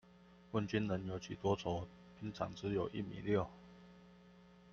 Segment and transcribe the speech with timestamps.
[0.51, 1.87] 問君能有幾多愁，
[2.19, 3.47] 兵長只有一米六